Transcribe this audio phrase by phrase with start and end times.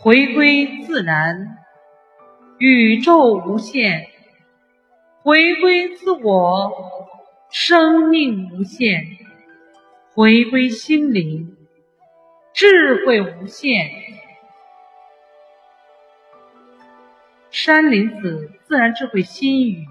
[0.00, 1.58] 回归自然，
[2.58, 4.04] 宇宙无限；
[5.24, 7.08] 回归自我，
[7.50, 9.18] 生命无限；
[10.14, 11.56] 回归心灵，
[12.52, 13.90] 智慧无限。
[17.50, 19.88] 山林子自然智慧心语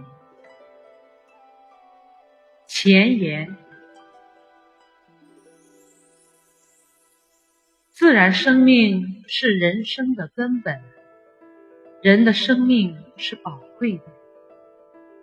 [2.65, 3.57] 前言。
[7.97, 10.83] 自然生命是人生的根本，
[12.03, 14.03] 人的生命是宝贵的。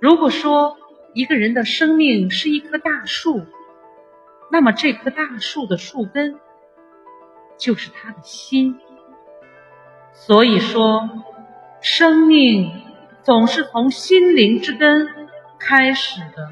[0.01, 0.77] 如果说
[1.13, 3.47] 一个人的生命是一棵大树，
[4.51, 6.41] 那么这棵大树的树根
[7.57, 8.77] 就是他的心。
[10.13, 11.09] 所以说，
[11.81, 12.73] 生命
[13.23, 15.09] 总是从心灵之根
[15.61, 16.51] 开始的。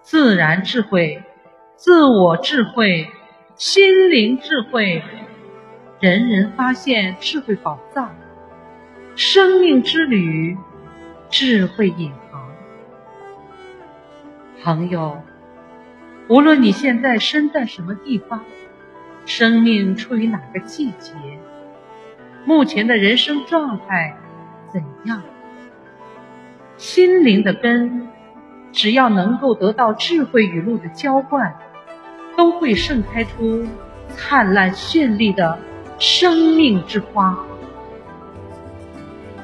[0.00, 1.24] 自然智慧，
[1.74, 3.10] 自我智慧。
[3.56, 5.00] 心灵智慧，
[6.00, 8.16] 人人发现智慧宝藏。
[9.14, 10.56] 生命之旅，
[11.30, 12.50] 智慧隐航。
[14.60, 15.22] 朋友，
[16.28, 18.42] 无论你现在身在什么地方，
[19.24, 21.12] 生命处于哪个季节，
[22.44, 24.16] 目前的人生状态
[24.66, 25.22] 怎样，
[26.76, 28.08] 心灵的根，
[28.72, 31.54] 只要能够得到智慧雨露的浇灌。
[32.36, 33.66] 都会盛开出
[34.08, 35.58] 灿烂绚丽的
[35.98, 37.38] 生命之花。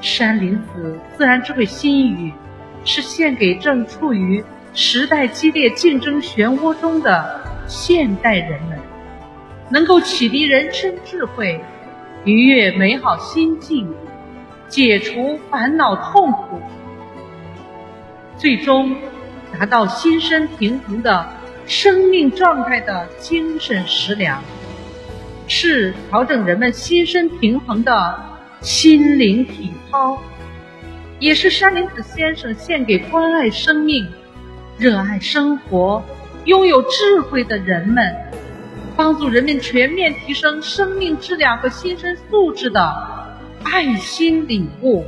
[0.01, 2.33] 山林子自然智慧心语，
[2.85, 8.79] 是献给正处于时代激烈竞争漩涡中的现代人们，
[9.69, 11.61] 能够启迪人生智慧，
[12.25, 13.93] 愉悦美好心境，
[14.69, 16.61] 解除烦恼痛苦，
[18.39, 18.97] 最终
[19.53, 21.40] 达到心身平衡的。
[21.71, 24.43] 生命状态的精神食粮，
[25.47, 28.21] 是调整人们心身平衡的
[28.61, 30.21] 心灵体操，
[31.21, 34.05] 也是山林子先生献给关爱生命、
[34.79, 36.03] 热爱生活、
[36.45, 38.17] 拥有智慧的人们，
[38.97, 42.93] 帮助人们全面提升生命质量和心身素质的
[43.63, 45.05] 爱心礼物。